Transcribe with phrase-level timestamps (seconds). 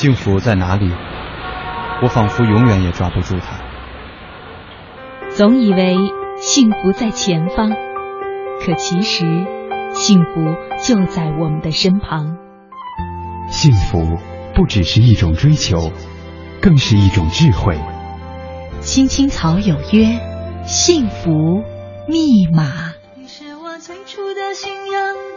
[0.00, 0.90] 幸福在哪里？
[2.02, 3.60] 我仿佛永远也抓不住它。
[5.28, 5.94] 总以为
[6.38, 7.68] 幸福在前方，
[8.64, 9.26] 可其实
[9.92, 12.38] 幸福就在我们的身旁。
[13.50, 14.16] 幸福
[14.54, 15.92] 不只是一种追求，
[16.62, 17.78] 更是一种智慧。
[18.80, 20.18] 青青草有约，
[20.64, 21.62] 幸福
[22.08, 22.94] 密码。
[23.16, 25.14] 你是我最初的信仰，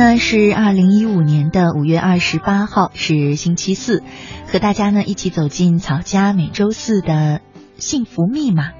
[0.00, 4.02] 呢是二零一五年的五月二十八号，是星期四，
[4.50, 7.42] 和大家呢一起走进草家每周四的
[7.76, 8.70] 幸福密码。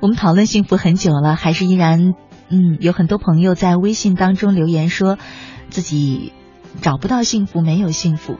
[0.00, 2.12] 我们讨论幸福很久了，还是依然
[2.50, 5.16] 嗯有很多朋友在微信当中留言说
[5.70, 6.34] 自己
[6.82, 8.36] 找不到幸福，没有幸福。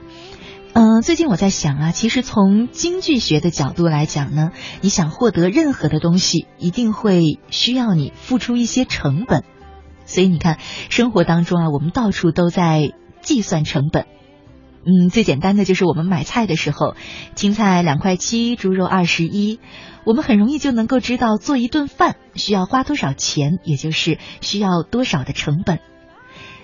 [0.73, 4.51] 嗯，最近我在想啊，其实从经济学的角度来讲呢，
[4.81, 9.43] 你想获得任何的东西，一定会需要你付出一些成本。
[10.05, 14.05] 所以你看，生活当中啊，我们到处都在计算成本。
[14.85, 16.95] 嗯，最简单的就是我们买菜的时候，
[17.33, 19.59] 青菜两块七，猪肉二十一，
[20.05, 25.79] 我们很容易就能够知道做一顿饭需要花多少钱，也就是需要多少的成本。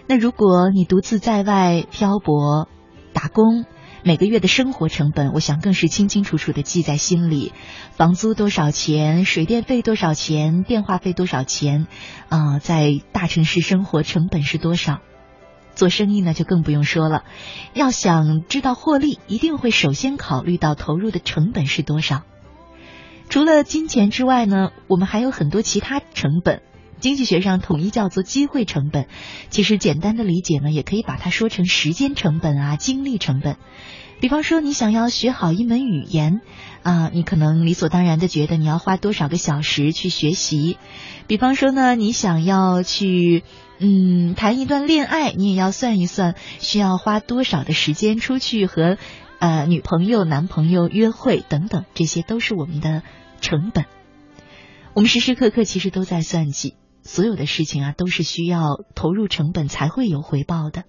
[0.06, 2.68] 那如果你独自在外漂泊
[3.12, 3.66] 打工，
[4.04, 7.54] 每个月的生活成本，我想更是清清楚楚的记在心里。
[7.92, 9.26] 房租多少钱？
[9.26, 10.64] 水电费多少钱？
[10.64, 11.86] 电话费多少钱？
[12.28, 15.02] 啊，在大城市生活成本是多少？
[15.76, 17.24] 做生意呢，就更不用说了。
[17.76, 22.24] 要想知道获利，一定会首先考虑到投入的成本是多少。
[23.30, 26.64] 除了金钱之外呢，我们还有很多其他成本。
[27.02, 29.08] 经济学上统一叫做机会成本，
[29.50, 33.58] 其实简单的理解呢，也可以把它说成时间成本啊、精力成本。
[34.22, 36.42] 比方说，你想要学好一门语言
[36.84, 40.78] 啊，你可能理所当然的觉得你要花多少个小时去学习。
[41.26, 43.44] 比方说呢，你想要去
[43.80, 49.00] 嗯谈一段恋爱，你也要算一算需要花多少的时间出去和
[49.40, 53.02] 呃女朋友、男朋友约会等等，这些都是我们的
[53.42, 53.86] 成本。
[54.94, 56.76] 我们时时刻刻其实都在算计。
[57.12, 60.86] 所有的事情啊，都是需要投入成本才会有回报的。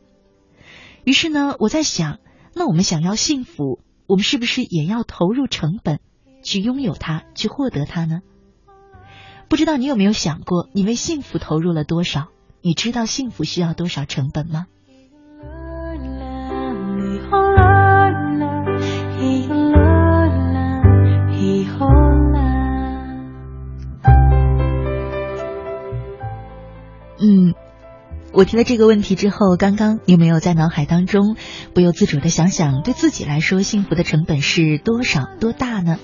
[1.02, 2.20] 于是呢，我在想，
[2.54, 5.98] 那我们想要幸福，我们是不是也要投入成本
[6.44, 8.20] 去拥有它，去获得它呢？
[9.48, 12.28] 不知道你有没有想过，你为幸福投入了多少？
[12.60, 14.66] 你知道幸福需要多少成本吗？
[28.32, 31.36] 我提了这个问题之后，刚刚有没有在脑海当中
[31.74, 35.98] 不由自主的想想，对自己来说幸福的成本是多少多大呢？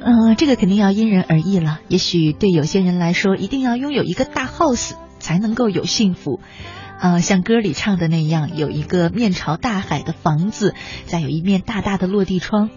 [0.00, 1.80] 嗯，这个肯定要因人而异了。
[1.88, 6.40] 也许对有些人来说，一定要拥有一个大 house 才能够有幸福。
[7.00, 10.74] 啊，像歌里唱的那样，有一个面朝大海的房子，
[11.06, 12.70] 再有一面大大的落地窗，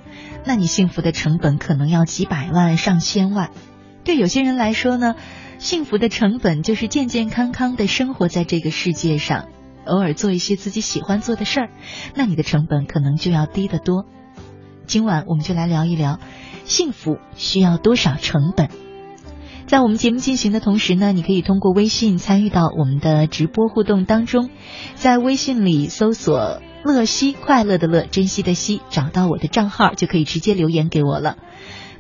[0.44, 3.51] 那你幸福的成本可能要几百万、上千万。
[4.03, 5.15] 对有些人来说呢，
[5.57, 9.48] 幸福的成本就是健健康康的生活在这个世界上，
[9.86, 11.69] 偶尔做一些自己喜欢做的事儿，
[12.13, 14.06] 那你的成本可能就要低得多。
[14.86, 16.19] 今晚我们就来聊一聊，
[16.66, 18.69] 幸福需要多少成本。
[19.66, 24.52] 在我们节目进行的同时呢，你可以通过微信参与到我们的直播互动当中，
[24.94, 31.38] 在微信里搜索“乐西”，快乐的乐，珍惜的惜，找到我的账号就可以直接留言给我了。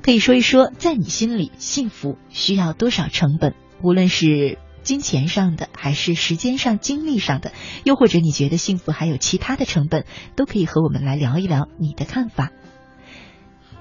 [0.05, 3.55] 可以说一说，在你心里，幸福需要多少成本？
[3.81, 7.51] 无论是金钱上的，还是时间上、精力上的，
[7.83, 10.05] 又或者你觉得幸福还有其他的成本，
[10.35, 12.51] 都可以和我们来聊一聊你的看法。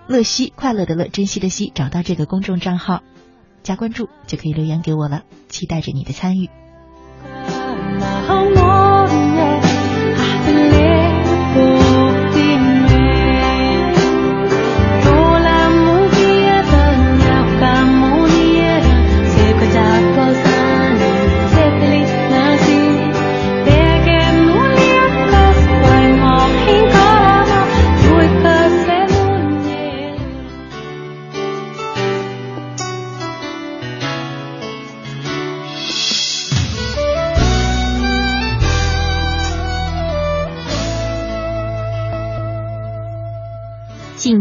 [0.06, 3.02] 乐西，快乐的乐，珍惜的惜，找到这个公众账号。
[3.62, 6.48] 加关注就可以留言给我了，期待着你的参与。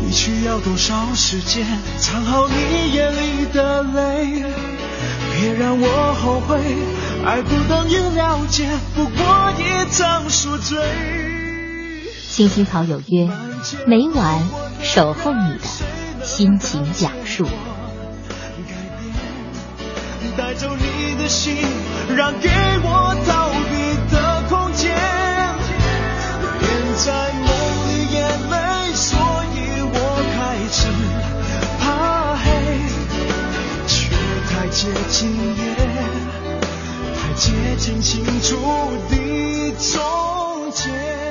[0.00, 1.66] 你需要多少时间
[1.98, 4.44] 藏好你眼里的泪？
[5.36, 6.60] 别让我后悔，
[7.24, 10.78] 爱不等于了解，不过一场宿醉。
[12.28, 13.28] 青青草有约，
[13.86, 14.42] 每晚
[14.82, 17.46] 守候你的心情讲述。
[20.36, 21.56] 带走你的心，
[22.16, 22.48] 让给
[22.82, 24.92] 我逃避的空间。
[26.60, 27.30] 连在
[34.74, 35.76] 接近夜，
[37.14, 38.56] 太接近清楚
[39.08, 41.23] 的终结。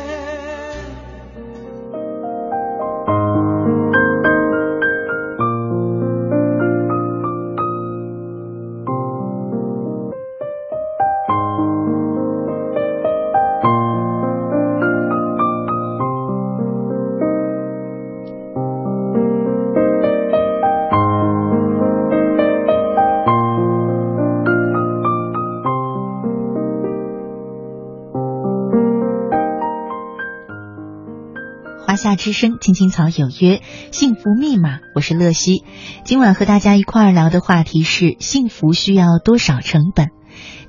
[32.24, 33.62] 之声，青青草有约，
[33.92, 35.66] 幸福密码，我是乐西。
[36.06, 40.08] 今晚和大家一块儿聊的话题是幸福需要多少成本？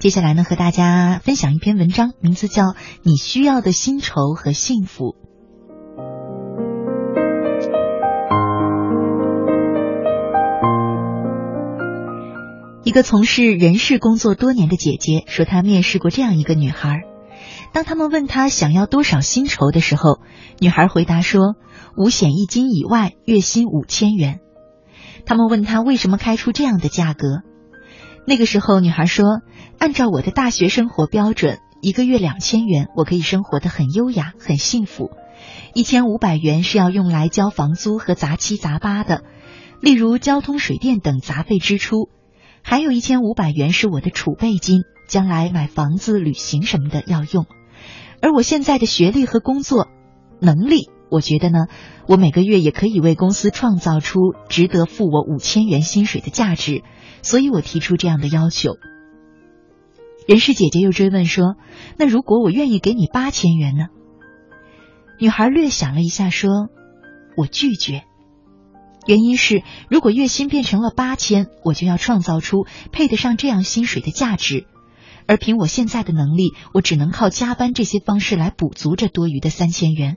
[0.01, 2.63] 接下来呢，和大家分享一篇文章，名字叫
[3.05, 5.15] 《你需要的薪酬和幸福》。
[12.83, 17.03] 一个从事人事工作多年的姐姐说，她面试过这样一个女孩。
[17.75, 20.21] 当他们问他想要多少薪酬的时候，
[20.61, 21.57] 女孩回答说
[21.99, 24.39] ：“五险一金以外，月薪五千元。”
[25.27, 27.43] 他们问他为什么开出这样的价格，
[28.29, 29.41] 那个时候女孩说
[29.77, 35.11] ：“按照我的大学生活标准，一个月两千元，我可以生活的很优雅、很幸福。
[35.75, 39.25] 一千五百元是要用来交房租和杂七杂八的，
[39.81, 42.09] 例如交通、水电等杂费支出，
[42.63, 47.47] 还有一千五百元是我的储备金，将来买房子、旅行什么的要用。
[48.25, 49.89] 而我现在的学历和工作。”
[50.41, 51.67] 能力，我觉得呢，
[52.09, 56.83] 我每个月也可以为公司创造出值得付我五千元薪水的价值，
[57.21, 58.73] 所以我提出这样的要求。
[60.27, 61.57] 人事姐姐又追问说
[61.99, 63.89] ：“那如果我愿意给你八千元呢？”
[65.21, 66.69] 女孩略想了一下说
[67.37, 68.05] ：“我拒绝。
[69.07, 74.67] 原因是，如果月薪变成了八千，我就要创造出配得上这样薪水的价值，
[75.27, 80.17] 而凭我现在的能力，我只能靠加班这些方式来补足这多余的三千元。”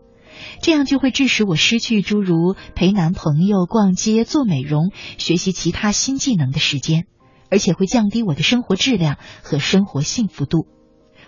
[0.61, 7.07] 这样就会致使我失去诸如陪男朋友逛街、做美容、学习其他新技能的时间，
[7.49, 10.67] 而且会降低我的生活质量和生活幸福度。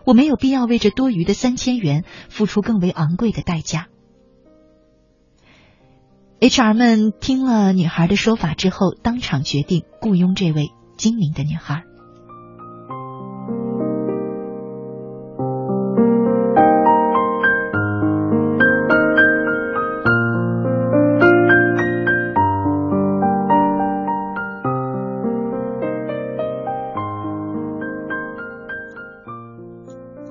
[0.05, 3.87] 我没有必要为这多余的三千元付出更为昂贵的代价。
[6.39, 11.88] HR 们听了女孩的说法之后，当场决定雇佣这位精明的女孩。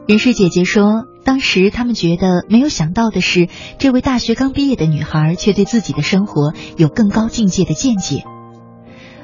[0.08, 3.46] 人事姐姐说，当时他们觉得没有想到的是，
[3.78, 8.24] 这位大学刚毕业的女孩却对自己的生活有更高境界的见解。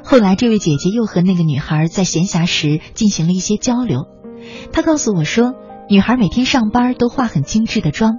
[0.05, 4.09] 后来，这位姐姐又和那个女孩在闲暇时进行了一些交流。
[4.75, 5.55] 她告诉我说，
[5.89, 8.19] 女孩每天上班都化很精致的妆，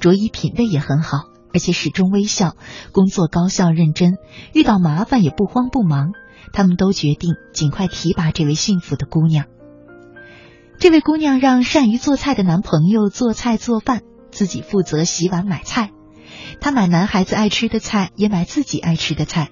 [0.00, 1.18] 着衣品味也很好，
[1.54, 2.56] 而且始终微笑，
[2.90, 4.14] 工作高效认真，
[4.52, 6.10] 遇到麻烦也不慌不忙。
[6.52, 9.44] 他们都决定尽快提拔这位幸福的姑娘。
[10.82, 15.92] 这位姑娘让善于做菜的男朋友做菜做饭，自己负责洗碗买菜。
[16.60, 19.50] 她买男孩子爱吃的菜，也买自己爱吃的菜。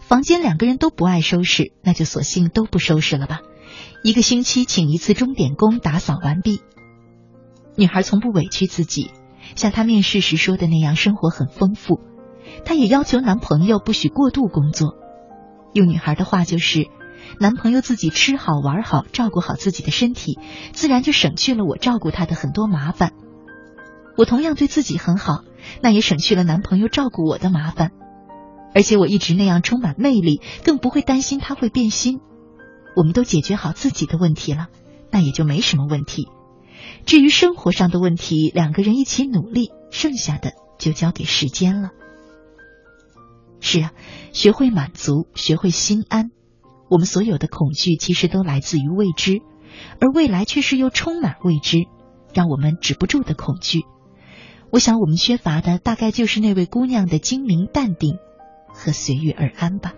[0.00, 3.40] 房间两个人都不爱收拾，那就索性都不收拾了吧。
[4.04, 6.60] 一个星期请一次钟点工打扫完毕。
[7.74, 9.10] 女孩从不委屈自己，
[9.56, 11.98] 像她面试时说的那样，生活很丰富。
[12.66, 14.98] 她也要求男朋友不许过度工作。
[15.72, 16.88] 用女孩的话就是。
[17.38, 20.38] 男朋友自己吃好玩好，照顾好自己的身体，
[20.72, 23.12] 自然就省去了我照顾他的很多麻烦。
[24.16, 25.42] 我同样对自己很好，
[25.82, 27.90] 那也省去了男朋友照顾我的麻烦。
[28.74, 32.20] 而且我一直那样充满魅力，更不会担心他会变心。
[32.96, 34.68] 我们都解决好自己的问题了，
[35.10, 36.28] 那也就没什么问题。
[37.04, 41.90] 至于生活上的问题，两个人一起努力，剩下的就交给时间了。
[43.60, 43.92] 是啊，
[44.32, 46.30] 学会满足，学会心安。
[46.92, 49.40] 我们所有的恐惧其实都来自于未知，
[49.98, 51.86] 而未来却是又充满未知，
[52.34, 53.80] 让我们止不住的恐惧。
[54.70, 58.18] 我想，我们缺乏的大概就是那位姑娘的精明淡定
[58.68, 59.94] 和随遇而安吧。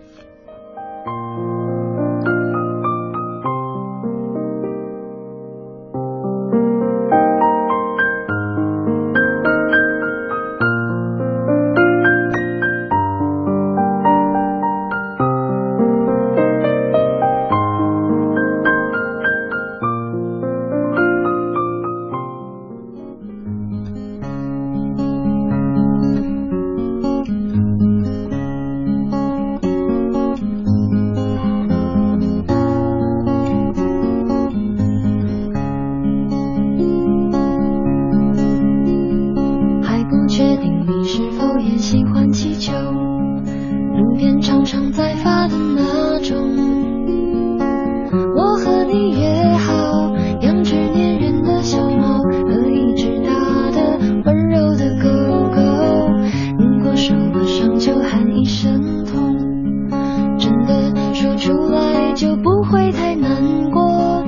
[62.15, 64.23] 就不会太难过。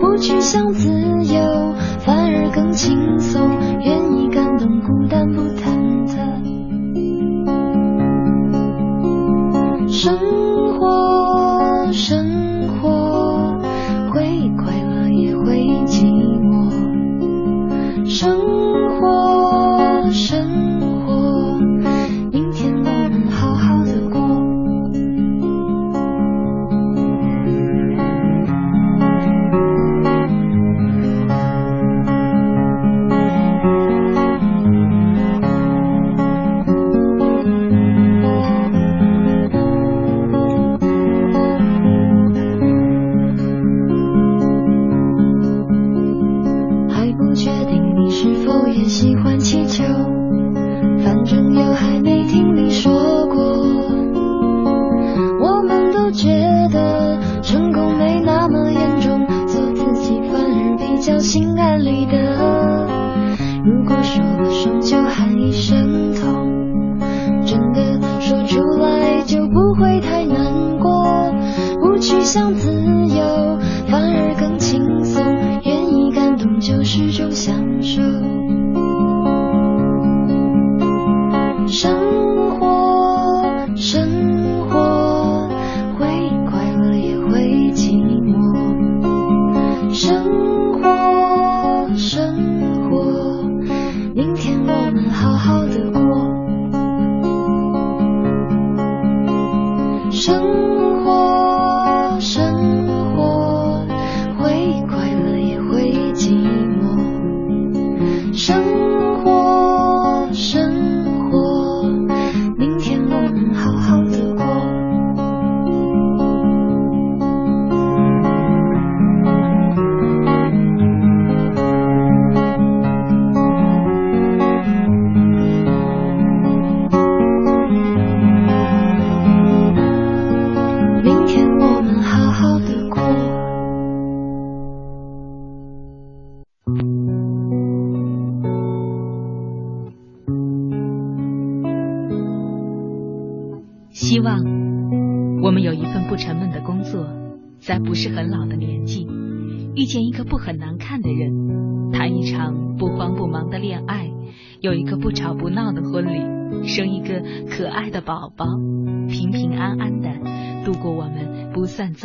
[0.00, 0.88] 不去想自
[1.24, 5.81] 由，反而更轻松，愿意感动孤单不疼。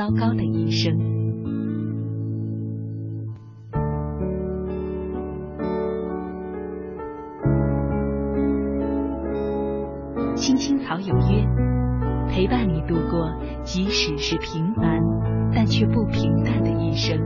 [0.08, 0.98] 糟糕的一生。
[10.34, 11.46] 青青草有约，
[12.30, 13.30] 陪伴你度过，
[13.64, 15.04] 即使是平凡，
[15.54, 17.20] 但却不平淡的一生。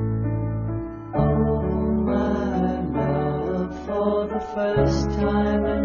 [1.13, 1.61] all
[2.03, 5.80] my love for the first time。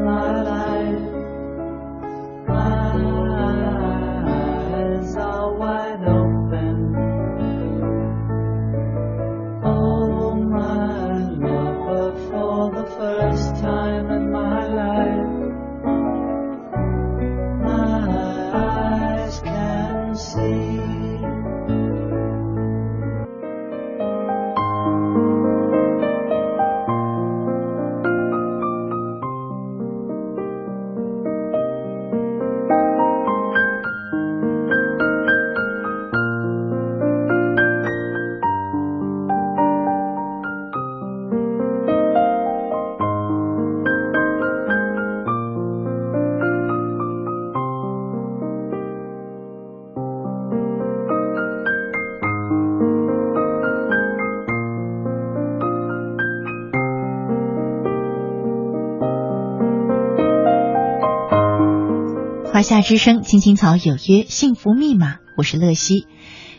[62.67, 66.09] 夏之声，青青草有约，幸福密码，我是乐西。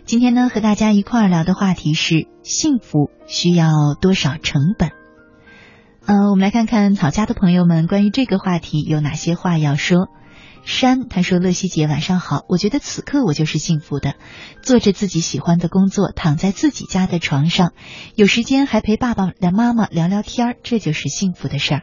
[0.05, 3.67] 今天呢，和大家一块儿聊的话题是幸福需要
[3.99, 4.91] 多少成本？
[6.05, 10.07] 呃，我们来看看草家的朋友们关于这个话题有哪些话要说。
[10.63, 14.13] 山他说：“乐西姐晚上好，我觉得此刻我就是幸福的，
[14.63, 17.73] 做着自己喜欢的工作，躺在自己家的床上，
[18.15, 21.81] 有时间还陪爸爸的妈妈聊聊天儿，这就是幸福的事儿。”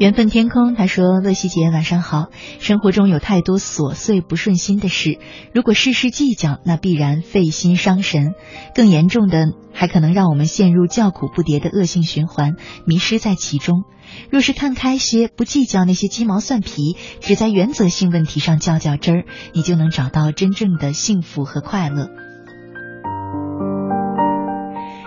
[0.00, 2.28] 缘分天空，他说：“乐西姐晚上好。
[2.58, 5.18] 生活中有太多琐碎不顺心的事，
[5.52, 8.32] 如果事事计较，那必然费心伤神。
[8.74, 12.54] 更严重的，还可能让我们陷入叫苦不迭的恶性循环，
[12.86, 13.84] 迷失在其中。
[14.30, 22.08] 若是看开些，不计较那些鸡毛蒜皮，只在原则性问题上较较真儿，你就能找到真正的幸福和快乐。”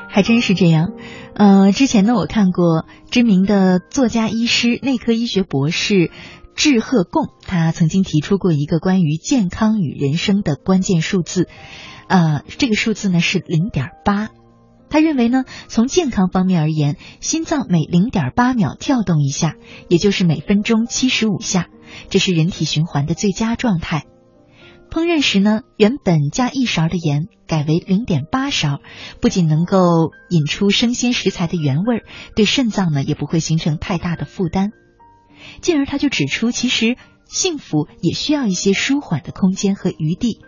[0.07, 0.91] 还真是这样，
[1.35, 6.11] 呃，之前呢，我看过知名的作家、医师、内科医学博士
[6.55, 11.47] 智贺贡，他曾经提出过一个关于健康与人生的关键数字，
[12.07, 14.29] 呃，这个数字呢是零点八。
[14.89, 19.55] 他认为呢，从健康方面而言，心脏每零点八秒跳动一下，
[19.89, 21.67] 也就是每分钟七十五下，
[22.09, 24.05] 这是人体循环的最佳状态。
[24.93, 28.79] 烹饪时呢，原本加一勺的盐改为零点八勺，
[29.21, 32.03] 不仅能够引出生鲜食材的原味，
[32.35, 34.69] 对肾脏呢也不会形成太大的负担。
[35.61, 40.41] 进而他就指出，其实幸福也需要一些舒缓的空间和余地，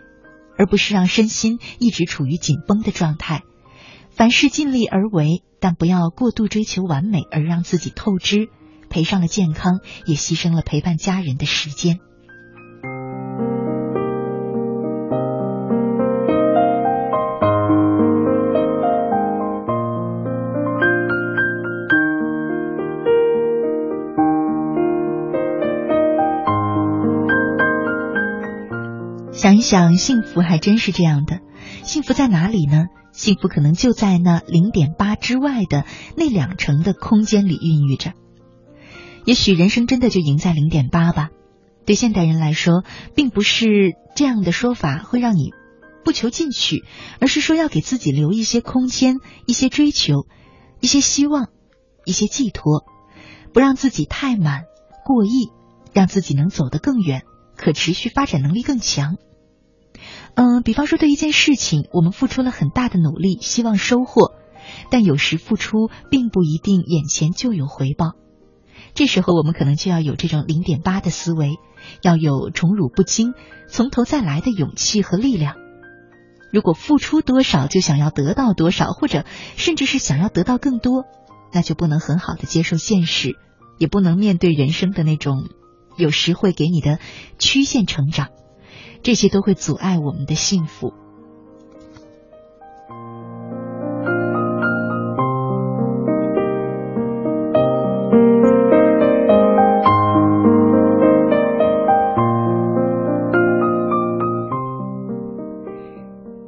[0.56, 3.42] 而不是让身心一直处于紧绷的状态。
[4.10, 8.48] 凡事尽力而为，但不要过度追求完美而让自己透支，
[8.90, 11.98] 赔上了健康，也牺牲了陪伴家人的时间。
[29.66, 31.40] 想，幸福还真是这样的。
[31.82, 32.84] 幸福在哪里呢？
[33.10, 35.84] 幸福可能就在那零点八之外的
[36.16, 38.12] 那两成的空间里孕育着。
[39.24, 41.30] 也许人生真的就赢在零点八吧。
[41.84, 42.84] 对现代人来说，
[43.16, 45.50] 并不是这样的说法会让你
[46.04, 46.84] 不求进取，
[47.18, 50.28] 而是说要给自己留一些空间、一些追求、
[50.80, 51.48] 一些希望、
[52.04, 52.84] 一些寄托，
[53.52, 54.62] 不让自己太满、
[55.04, 55.50] 过亿，
[55.92, 57.22] 让自己能走得更远，
[57.56, 59.16] 可持续发展能力更强。
[60.34, 64.32] 嗯，比方说对一件事情，我们付出了很大的努力，希望收获，
[64.90, 68.12] 但有时付出并不一定眼前就有回报。
[68.94, 71.56] 这时候我们可能就要有这种零点八的思维，
[72.02, 73.34] 要有宠辱不惊、
[73.68, 75.56] 从头再来的勇气和力量。
[76.52, 79.24] 如果付出多少就想要得到多少，或者
[79.56, 81.04] 甚至是想要得到更多，
[81.52, 83.36] 那就不能很好的接受现实，
[83.78, 85.48] 也不能面对人生的那种
[85.96, 86.98] 有时会给你的
[87.38, 88.28] 曲线成长。
[89.06, 90.92] 这些都会阻碍我们的幸福。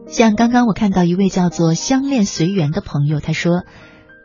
[0.09, 3.62] 像刚刚我看到一位叫做相恋随缘的朋友他说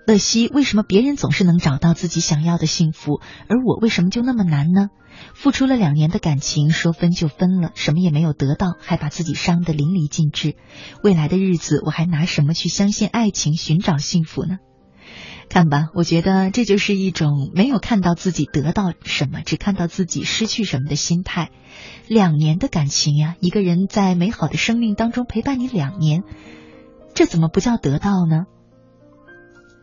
[0.06, 4.90] 乐西，为什么别人总是能找到自己想要的幸福，而我为什么就那么难呢？
[5.34, 10.56] 付出了两年的感情，说分就分了，什么也没有得到，还把自己伤得淋漓尽致。
[11.04, 14.58] 未来的日子，我还拿什么去相信爱情，寻找幸福呢？”
[15.50, 21.50] 看吧，我觉得这就是一种没有看到自己得到什么，只看到自己失去什么的心态。
[22.08, 26.24] 两年的感情呀，一个人在美好的生命当中陪伴你两年，
[27.14, 28.46] 这怎么不叫得到呢？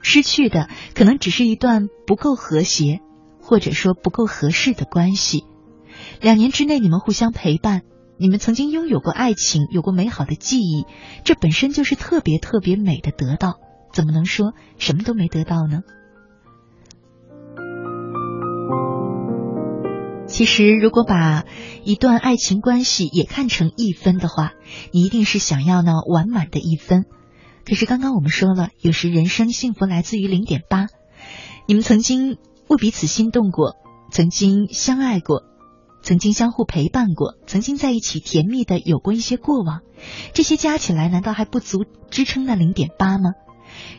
[0.02, 3.00] 失去的可能只是一段不够和谐，
[3.40, 5.44] 或者说不够合适的关系。
[6.20, 7.82] 两年之内你们互相陪伴，
[8.18, 10.86] 你们曾经拥有过爱情，有过美好的记忆，
[11.24, 13.60] 这本身就是特别特别美的得到。
[13.92, 15.80] 怎么能说什么都没得到呢？
[20.26, 21.44] 其实，如果把
[21.82, 24.52] 一段爱情关系也看成一分的话，
[24.92, 27.04] 你一定是想要那完满的一分。
[27.70, 30.88] 可是刚刚我们说了，有时人生幸福来自于零点八。
[31.68, 33.76] 你们曾经为彼此心动过，
[34.11, 35.44] 曾经相爱过，
[36.02, 39.83] 曾经相互陪伴过，曾经在一起甜蜜的有过一些过往，
[40.35, 43.35] 这些加起来，难道还不足支撑那零点八吗？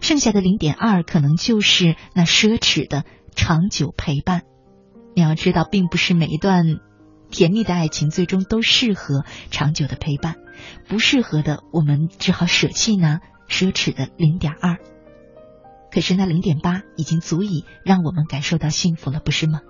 [0.02, 3.06] 剩下的零点二，可能就是那奢侈的
[3.38, 4.42] 长久陪伴。
[5.16, 6.66] 你要知道，并不是每一段
[7.30, 10.36] 甜蜜的爱情最终都适合长久的陪伴，
[10.90, 13.20] 不适合的，我们只好舍弃呢
[13.52, 14.80] 奢侈的零点二。
[15.92, 19.62] 可是那零点八已经足以让我们感受到幸福了，不是吗？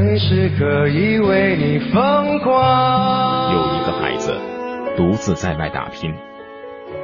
[0.00, 3.52] 随时可以为你疯狂。
[3.52, 4.34] 有一个孩子
[4.96, 6.14] 独自在外打拼，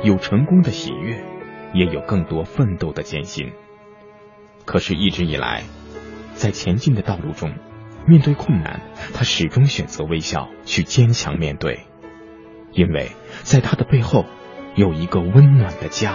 [0.03, 1.23] 有成功的喜悦，
[1.75, 3.53] 也有更多奋斗的艰辛，
[4.65, 5.65] 可是，一直以来，
[6.33, 7.53] 在前进的道路中，
[8.07, 8.81] 面对困难，
[9.13, 11.81] 他始终选择微笑，去坚强面对，
[12.73, 13.11] 因为
[13.43, 14.25] 在他的背后，
[14.75, 16.15] 有一个温暖的家。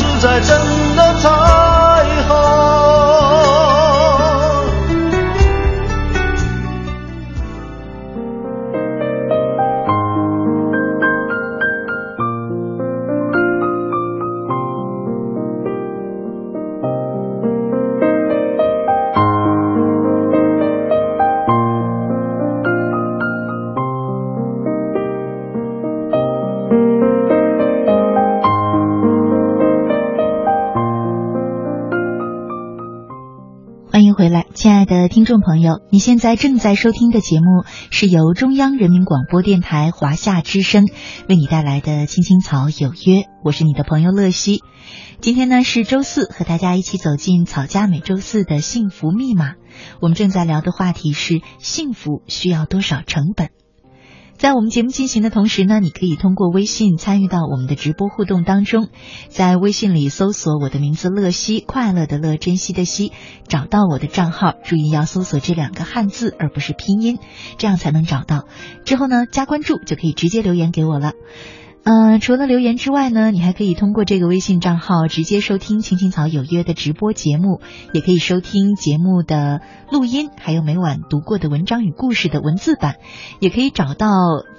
[0.21, 3.10] 在真的太好。
[34.91, 40.85] 的听众朋友，你现在正在收听的节目是由中央人民广播电台华夏之声
[41.29, 44.59] 为你带来的《青青草有约》，我是你的朋友乐西。
[45.21, 49.53] 今天呢是周四，和大家一起走进草家每周四的幸福密码。
[50.01, 53.47] 我们正在聊的话题是幸福需要多少成本。
[54.41, 58.87] 在我们节目进行的同时呢，你可以通过微信参与到我们的直播互动当中，
[59.29, 63.11] 在微信里搜索我的名字乐西，快乐的乐，珍惜的惜，
[63.47, 67.19] 找到我的账号，注意要搜索这两个汉字，而不是拼音，
[67.59, 68.45] 这样才能找到。
[68.83, 71.13] 之后呢，加关注就可以直接留言给我了。
[71.83, 77.59] 嗯，除了留言之外呢，你还可以通过这个微信账号直接收听《青青草有约》的直播节目，
[77.91, 82.97] 也可以收听节目的录音，还有每晚读过的文章与故事的文字版，
[83.39, 84.07] 也可以找到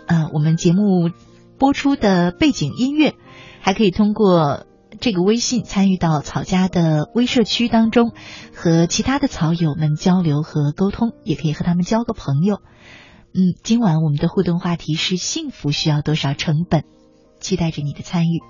[0.07, 1.11] 呃我们节目
[1.59, 3.15] 播出的背景音乐，
[3.61, 4.67] 还可以通过
[4.99, 8.11] 这个微信参与到草家的微社区当中，
[8.53, 12.57] 和其他的草友们交流和沟通，也可以和他们交个朋友。
[13.33, 16.83] 嗯，今晚我们的互动话题是：幸福需要多少成本？
[17.43, 18.41] 期待着你的参与。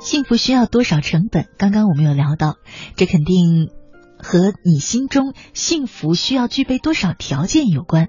[0.00, 1.46] 幸福需要多少成本？
[1.58, 2.56] 刚刚我们有聊到，
[2.96, 3.70] 这肯定
[4.22, 8.08] 和你心中幸福需要具备多少条件有关。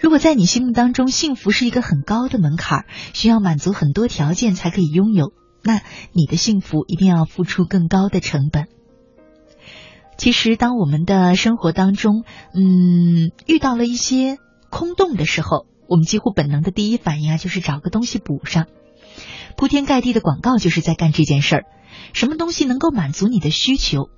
[0.00, 8.68] 如果在你心目当中，幸福是一个很高的门槛，需要满足很多条件才可以拥有，那你的幸福一定要付出更高的成本。
[10.16, 14.38] 其实，当我们的生活当中，嗯，遇到了一些
[14.70, 18.66] 空洞的时候，我们几乎本能的第一反应啊，就是找个东西补上。
[19.56, 21.64] 铺天盖地的广告就是在干这件事儿。
[22.12, 24.08] 什么东西能够满足你的需求，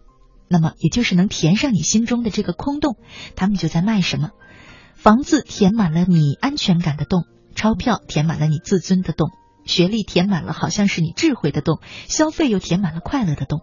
[0.53, 2.97] 那么也就是能填上你心中的这个空洞，
[3.37, 4.31] 他们就在卖什么。
[4.97, 7.23] 房子填满了你安全感的洞，
[7.55, 9.31] 钞票填满了你自尊的洞，
[9.65, 13.61] 学历填满了好像是你智慧的洞，消费又填满了快乐的洞。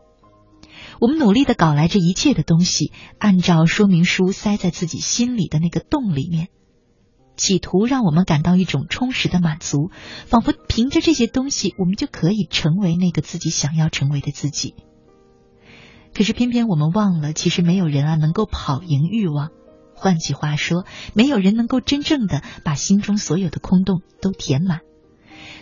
[1.01, 6.47] 我们努力的搞来这一切的东西，按照说明书塞在自己心里的那个洞里面，
[7.35, 9.91] 企图让我们感到一种充实的满足，
[10.25, 14.73] 仿佛凭着这些东西，我们就可以成为那个自己想要成为的自己。
[16.17, 19.51] 可是偏偏我们忘了，其实没有人啊能够跑赢欲望。
[19.93, 24.79] 换句话说，没有人能够真正的把心中所有的空洞都填满。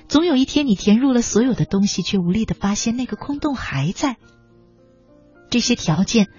[0.07, 4.15] 总有一天，你填入了所有的东西，却无力的发现那个空洞还在。
[5.49, 6.29] 这些条件，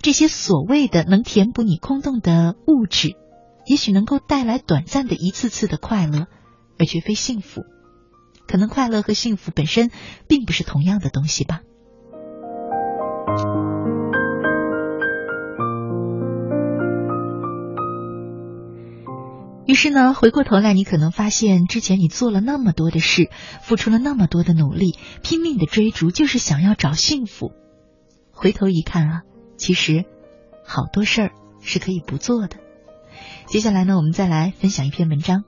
[0.00, 3.16] 这些所谓的能填补你空洞的物质，
[3.66, 6.28] 也许能够带来短暂的一次次的快乐，
[6.78, 7.62] 而绝非幸福。
[8.46, 9.90] 可能快乐和幸福本身
[10.28, 11.62] 并不是同样的东西吧。
[19.76, 23.30] 是呢，回过头来，你可能发现，之前你做了那么多的事，
[23.62, 27.52] 付出了那么多的努力，拼命的追逐，就是想要找幸福。
[28.32, 29.22] 回头一看啊，
[29.56, 30.04] 其实
[30.66, 32.56] 好多事儿是可以不做的。
[33.46, 35.44] 接下来呢，我们再来分享一篇文章。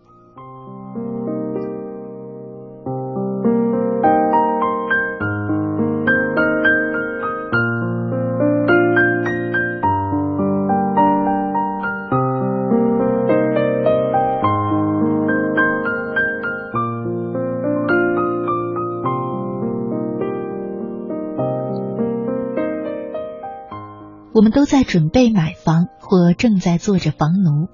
[24.38, 27.66] 我们都在准备买房，或正在做着房奴，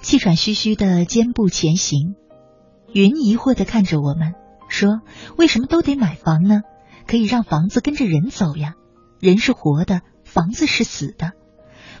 [0.00, 2.14] 气喘吁吁的肩步前行。
[2.94, 4.32] 云疑惑的看着我们，
[4.70, 5.02] 说
[5.36, 6.62] ：“为什么都得买房呢？
[7.06, 8.76] 可以让房子跟着人走呀。
[9.18, 11.32] 人是活的，房子是死的。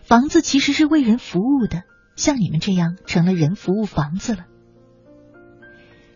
[0.02, 1.82] 房子其实是为人服务的，
[2.16, 4.46] 像你们这样成了人服务房子了。”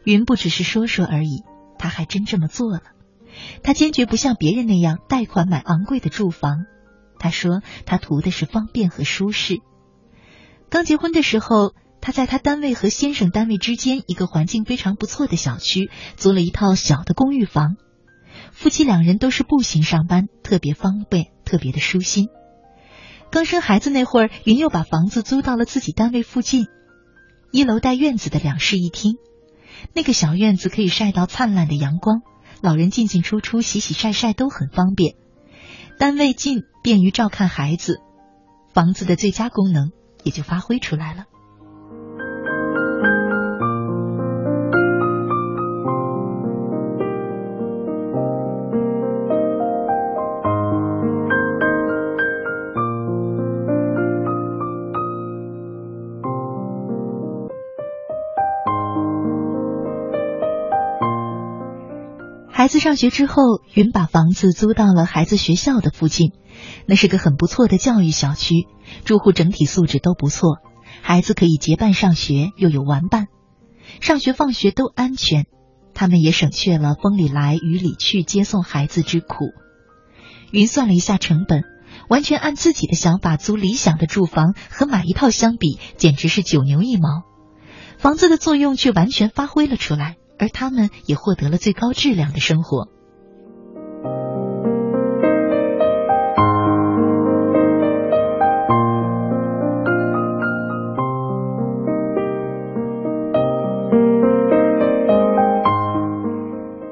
[0.05, 1.43] 云不只是说说而已，
[1.79, 2.81] 他还真这么做了。
[3.63, 6.65] 他坚决不像别人那样贷款买昂贵的住房。
[7.25, 9.61] 他说：“他图的是方便和舒适。
[10.69, 17.77] 刚结婚的时候，他在他单位和先生单位之间一个环境非常不错的小区租了一套小的公寓房。
[18.53, 22.29] 夫妻两人都是步行上班，特别方便，特别的舒心。
[23.31, 26.67] 刚生孩子那会儿，云又把房子租到了自己单位附近，
[27.53, 29.15] 一楼带院子的两室一厅。
[29.95, 32.21] 那个小院子可以晒到灿烂的阳光，
[32.61, 35.15] 老人进进出出、洗洗晒晒都很方便。
[35.99, 38.01] 单位近，便于照看孩子，
[38.73, 41.25] 房子的最佳功能也就发挥出来了。
[62.75, 66.33] 子上学之后，云把房子租到了孩子学校的附近，
[66.87, 68.67] 那是个很不错的教育小区，
[69.05, 70.57] 住户整体素质都不错，
[71.01, 73.29] 孩子可以结伴上学，又有玩伴，
[74.01, 75.47] 上学放学都安全，
[75.95, 79.53] 他们也省去了风里来雨里去接送孩子之苦。
[80.51, 81.63] 云算了一下成本，
[82.09, 87.23] 完全按自己的想法租理想的住房和买一套相比，简直是九牛一毛，
[87.99, 90.17] 房子的作用却完全发挥了出来。
[90.45, 92.89] 而他们也获得了最高质量的生活。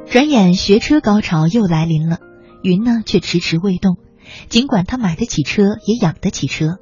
[0.07, 2.21] 转眼学车高潮又来临了，
[2.63, 3.99] 云呢却迟迟未动。
[4.49, 6.79] 尽管他买得起车，也养得起车。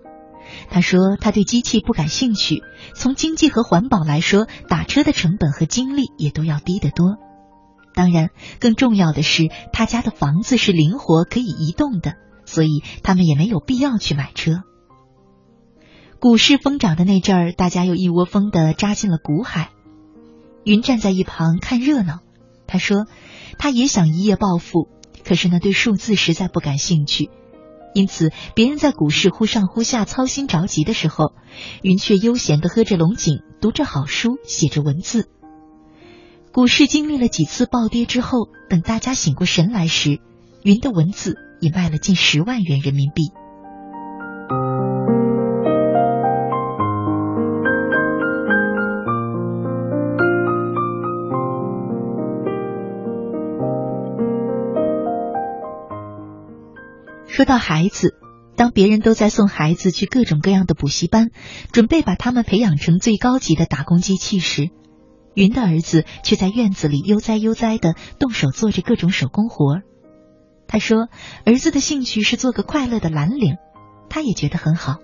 [0.71, 2.63] 他说他对机器不感兴趣，
[2.95, 7.17] 从经济和环保来说，打车的成本和精力也都要低得多。
[7.93, 14.63] 当然，更重要的是他家的房子是灵活可以移动的，所以他们也没有必要去买车。
[16.21, 19.71] 股市疯涨的那阵儿，大家又一窝蜂的扎进了股海。
[20.65, 22.21] 云站在一旁看热闹，
[22.67, 23.07] 他说
[23.59, 24.89] 他也想一夜暴富，
[25.25, 27.31] 可是呢，对数字实在不感兴趣。
[27.92, 31.33] 因此，别人在股市忽上忽下、操心着急的时候，
[31.83, 35.29] 云却悠闲地喝着龙井，读着好书，写着文字。
[36.53, 40.20] 股市经历了几次暴跌之后，等大家醒过神来时，
[40.62, 43.31] 云的文字已卖了近十万元人民币。
[57.40, 58.16] 说到孩子，
[58.55, 61.31] 当别人都在送孩子去各种各样的补习班，
[61.72, 64.68] 准备把他们培养成最高级的打工机器时，
[65.33, 69.79] 云的儿子却在院子里悠哉悠哉的动手做着各种手工活。
[70.68, 71.09] 他说，
[71.46, 73.57] 儿子的兴趣是做个快乐的蓝领，
[74.11, 74.96] 他也觉得很好。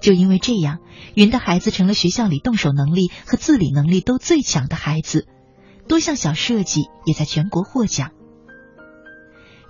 [0.00, 0.78] 就因为这样，
[1.14, 5.28] 云的孩子成了学校里动手能力和自理能力都最强的孩子，
[5.86, 8.10] 多项小设计也在全国获奖。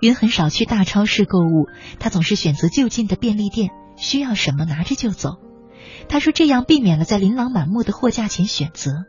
[0.01, 5.39] 云很少去大超市购物，他总是选择就近的便利店，需要什么拿着就走。
[6.09, 9.05] 他说这样避免了在琳琅满目的货架前选择。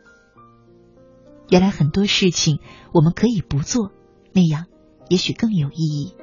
[1.50, 2.60] 原来很多事情
[2.94, 3.92] 我们可以不做，
[4.34, 4.66] 那样
[5.10, 6.14] 也许更有意义。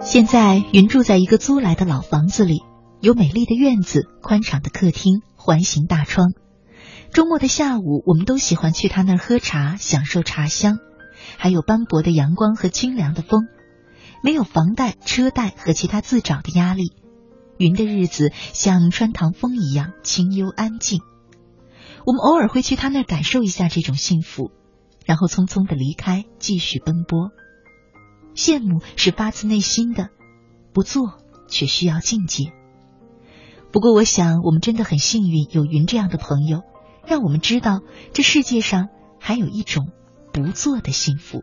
[0.00, 2.67] 现在云住在一个租来的老房子里。
[3.00, 6.32] 有美丽的院子、宽敞的客厅、环形大窗。
[7.12, 10.78] 周末的下午，我们都喜欢去他那儿喝茶，享受茶香，
[11.36, 13.46] 还有斑驳的阳光和清凉的风。
[14.22, 16.92] 没有房贷、车贷和其他自找的压力，
[17.56, 21.00] 云的日子像穿堂风一样清幽安静。
[22.04, 24.50] 我们偶尔会去他那儿感受一下这种幸福，
[25.06, 27.30] 然后匆匆的离开，继续奔波。
[28.34, 30.10] 羡慕是发自内心的，
[30.72, 32.52] 不做却需要境界。
[33.70, 36.62] 不过，我想我们真的很幸运，有云这样的朋友，
[37.06, 37.80] 让我们知道
[38.12, 38.88] 这世界上
[39.20, 39.88] 还有一种
[40.32, 41.42] 不做的幸福。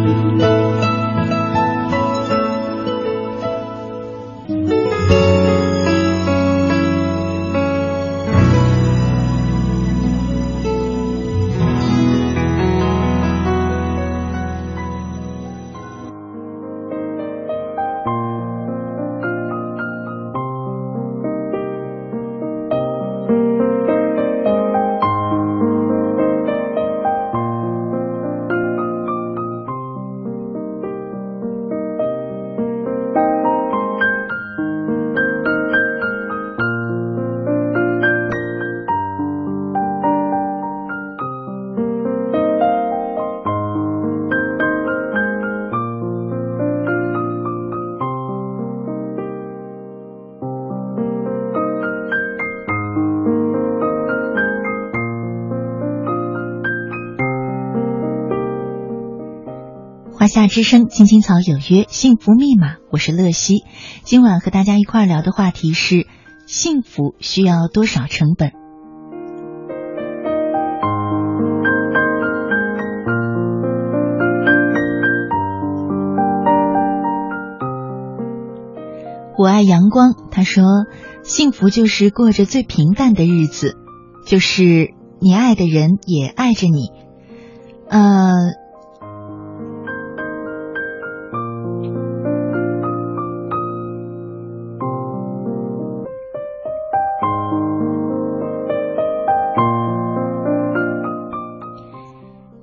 [60.31, 63.65] 夏之声，青青草有约，幸福密码，我是乐西。
[64.03, 66.07] 今晚和大家一块聊的话题是：
[66.47, 68.53] 幸福需要多少成本？
[79.37, 80.63] 我爱阳光，他说，
[81.23, 83.75] 幸福就是过着最平淡的日子，
[84.25, 86.87] 就是你爱的人也爱着你，
[87.89, 88.60] 呃。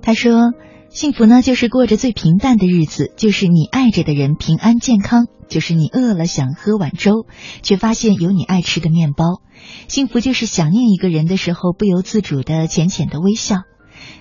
[0.09, 0.55] 他说
[0.89, 7.27] ：“幸福呢，就是过着最平淡的日子，就是你爱着的人平安健康，就是你饿了想喝碗粥，
[7.61, 9.43] 却发现有你爱吃的面包。
[9.87, 13.57] 幸福就是想念一个人的时候，不由自主的浅浅的微笑。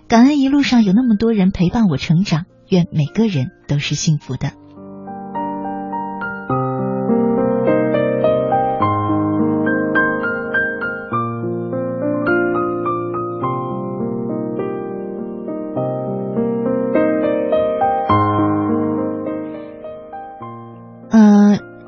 [0.10, 4.52] 感恩一路上有那么多人陪伴我成长，愿每个人都是幸福的。”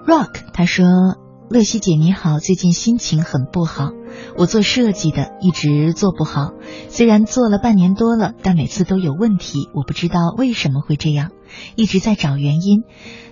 [0.05, 0.85] Rock，他说
[1.49, 3.91] ：“乐西姐你好，最近心情很不好。
[4.37, 6.51] 我做设计的，一直做不好。
[6.87, 9.69] 虽然做了半年多了，但每次都有问题。
[9.73, 11.31] 我不知道为什么会这样，
[11.75, 12.83] 一直在找原因。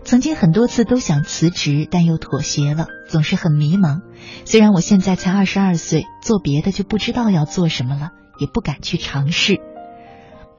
[0.03, 4.01] 曾经很多次都想辞职，但又妥协了，总是很迷茫。
[4.45, 9.59] 虽然我现在才二十二岁，做别的就不知道要做什么了，也不敢去尝试。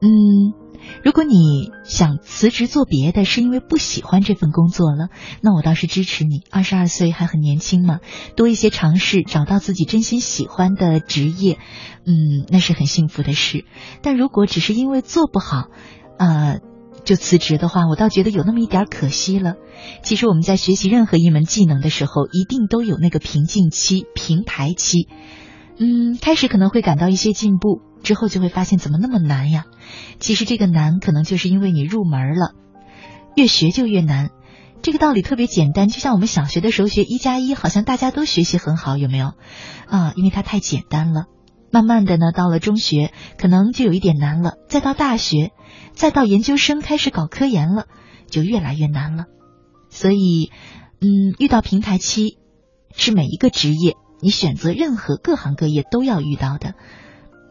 [0.01, 0.53] 嗯。”
[1.03, 5.09] 如果你想辞职做别的，是因为不喜欢这份工作了，
[5.41, 6.41] 那我倒是支持你。
[6.51, 7.99] 二十二岁还很年轻嘛，
[8.37, 11.59] 多一些尝试，找到自己真心喜欢的职业，
[12.05, 13.65] 嗯，那是很幸福的事。
[14.01, 15.67] 但如果只是因为做不好，
[16.17, 16.59] 呃，
[17.03, 19.55] 就辞职的话，我倒觉得有那么一点可惜了。
[20.01, 25.09] 其实我们在学习任何一门技能的时候，一定都有那个瓶颈期、平台期。
[25.77, 29.65] 嗯，开始可能会感到一些进步，之后就会发现怎么那么难呀？
[30.19, 32.53] 其实这个难可能就是因为你入门了。
[33.35, 34.29] 越学就越难。
[34.81, 39.33] 这个道理特别简单，就像我们小学的时候学一加一，好像大家都学习很好，有没有？
[39.87, 41.25] 啊，因为它太简单了。
[41.71, 45.51] 慢慢的呢，到了中学可能就有一点难了，再到大学，
[45.93, 47.85] 再到研究生开始搞科研了，
[48.27, 49.25] 就越来越难了。
[49.89, 50.49] 所以，
[51.01, 52.37] 嗯，遇到平台期
[52.95, 56.73] 是每一个职业，你选择任何各行各业都要遇到的，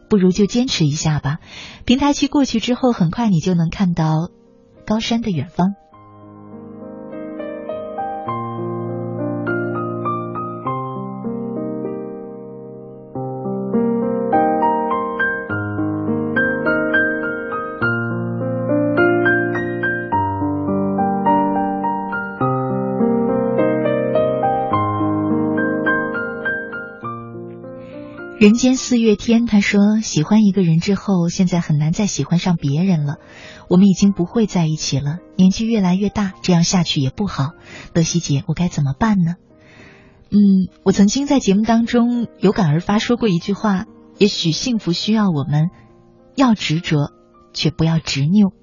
[0.09, 1.37] 不如就坚持一下吧。
[1.85, 4.29] 平台期过去之后，很快你就能看到
[4.85, 5.75] 高山的远方。
[28.39, 33.17] 人间四月天，他说喜欢一个人之后，现在很难再喜欢上别人了。
[33.67, 37.49] 我们已经不会在一起了，年纪越来越大，这样下去也不好。
[37.93, 39.35] 乐西姐，我该怎么办呢？
[40.29, 43.87] 嗯，我曾经在节目当中有感而发说过一句话：
[44.17, 45.69] 也许幸福需要我们
[46.37, 47.11] 要执着，
[47.53, 48.53] 却不要执拗。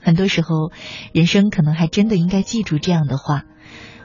[0.00, 0.72] 很多时候，
[1.12, 3.42] 人生可能还真的应该记住这样的话。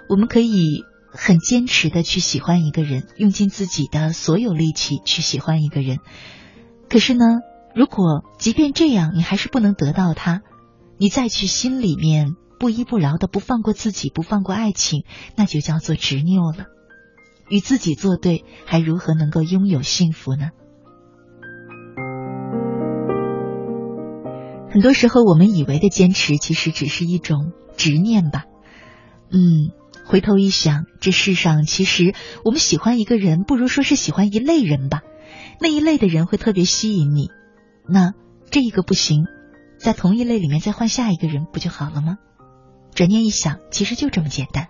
[0.10, 0.84] 我们可以。
[1.14, 6.00] 很坚持的去喜欢一个人，用尽自己的所有力气去喜欢一个人。
[6.90, 7.26] 可是呢，
[7.76, 10.42] 如果即便这样你还是不能得到他，
[10.98, 15.04] 你再去心里面不依不饶的不放过自己，不放过爱情，
[15.36, 16.66] 那就叫做执拗了。
[17.50, 20.52] 与自己作对，还如何能够拥有幸福呢？
[24.72, 28.46] 很多时候，我们以为的坚持，其实只是一种执念吧。
[29.30, 29.72] 嗯。
[30.06, 35.02] 回头一想，这世上其实我们喜欢一个人，不如说是喜欢一类人吧。
[35.60, 37.30] 那一类的人会特别吸引你。
[37.88, 38.14] 那
[38.50, 39.26] 这一个不行，
[39.78, 42.18] 在同一类里面再换下一个人不就好了吗？
[42.94, 44.68] 转念一想，其实就这么简单。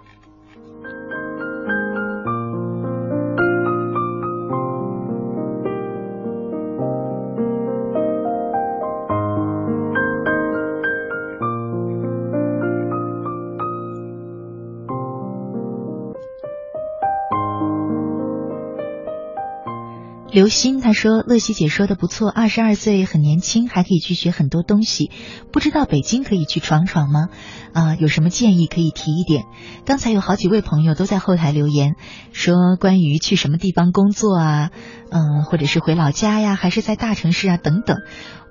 [20.32, 25.12] 刘鑫他说：“乐西姐说的不错，二十二岁很年轻，还可以去学很多东西。
[25.52, 27.28] 不知道北京可以去闯闯吗？
[27.74, 29.44] 啊，有什么建议可以提一点？
[29.86, 31.96] 刚才有好几位朋友都在后台留言，
[32.32, 34.72] 说关于去什么地方工作啊，
[35.10, 37.98] 嗯，或者是回老家呀，还是在大城市啊等等。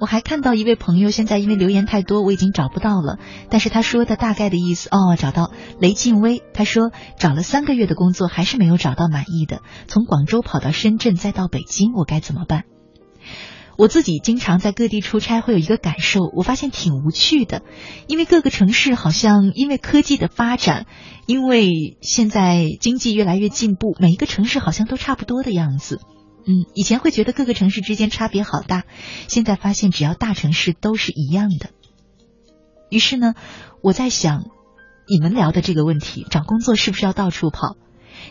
[0.00, 3.18] 我还看到一位朋友，现在因为留言太多，我已经找不到了。
[3.50, 12.64] 但是他说的大概的意思，哦，找到雷静威，他说找了三个月的工作，还是没有找到满意的，从广州跑到深圳，再到北。”京，我该怎么办？
[13.76, 17.60] 我自己经常在各地出差，会有一个感受，我发现挺无趣的，
[18.06, 20.86] 因为各个城市好像因为科技的发展，
[21.26, 26.00] 因为现在经济越来越进步，每一个城市好像都差不多的样子。
[26.50, 28.82] 嗯，以前会觉得各个城市之间差别好大，
[29.28, 31.70] 现在发现只要大城市都是一样的。
[32.88, 33.34] 于是呢，
[33.82, 34.46] 我在想，
[35.08, 37.76] 你们聊的这个问题，找工作是不是要到处跑？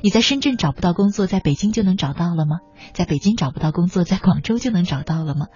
[0.02, 2.60] 你在深圳找不到工作，在北京就能找到了吗？
[2.94, 5.48] 在北京找不到工作，在广州就能找到了吗？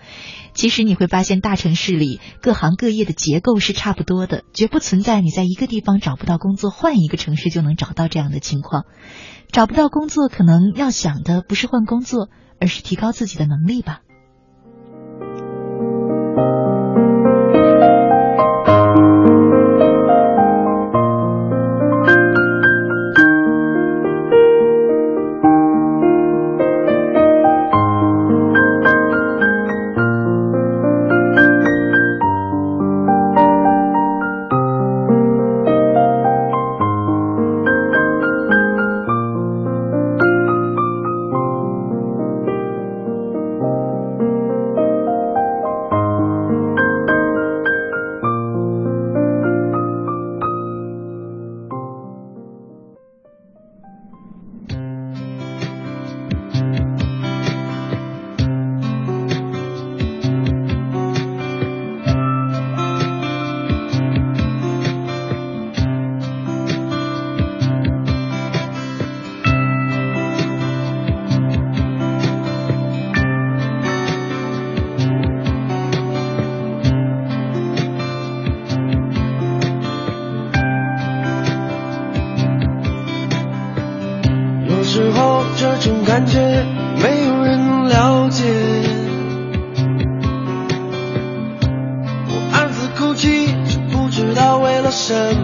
[0.54, 8.84] 其实你会发现，大城市里各行各业的结构是差不多的，绝不存在你在一个地方找不到工作，换一个城市就能找到这样的情况。
[9.52, 12.30] 找不到工作，可能要想的不是换工作，
[12.60, 14.02] 而是提高自己的能力吧。
[95.06, 95.43] 什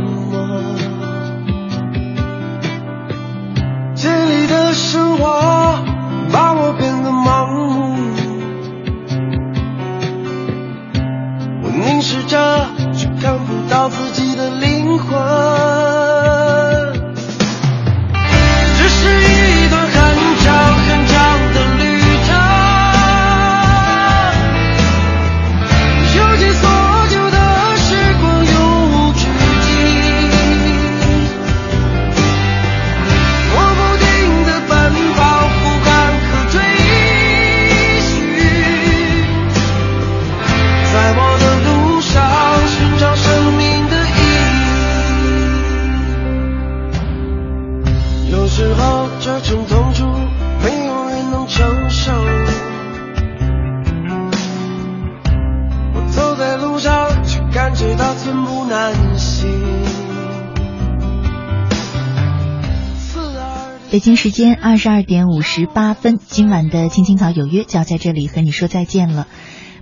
[64.10, 69.28] 京时间二十二点五十八分，今晚的青青草有约就要在这里和你说再见了。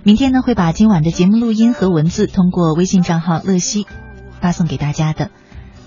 [0.02, 3.86] 明天呢会把今晚的节目录音和文字通过微信账号乐西
[4.42, 5.30] 发送给大家的。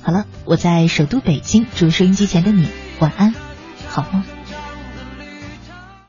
[0.02, 2.68] 好了，我在首都北京，祝收音机前的你
[3.00, 3.36] 晚安，
[3.88, 4.24] 好梦。